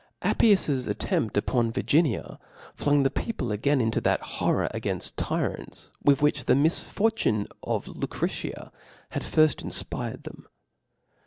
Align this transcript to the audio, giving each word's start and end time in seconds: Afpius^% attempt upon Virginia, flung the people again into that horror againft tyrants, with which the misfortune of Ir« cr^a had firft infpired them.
Afpius^% 0.23 0.87
attempt 0.87 1.37
upon 1.37 1.71
Virginia, 1.71 2.39
flung 2.73 3.03
the 3.03 3.11
people 3.11 3.51
again 3.51 3.79
into 3.79 4.01
that 4.01 4.19
horror 4.19 4.67
againft 4.73 5.13
tyrants, 5.15 5.91
with 6.03 6.23
which 6.23 6.45
the 6.45 6.55
misfortune 6.55 7.45
of 7.61 7.87
Ir« 7.87 7.93
cr^a 7.93 8.71
had 9.09 9.21
firft 9.21 9.57
infpired 9.63 10.23
them. 10.23 10.47